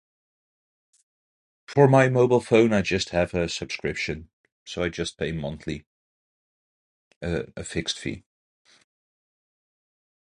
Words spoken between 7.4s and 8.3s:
a fixed fee.